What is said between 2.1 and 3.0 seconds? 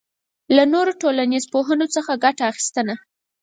ګټه اخبستنه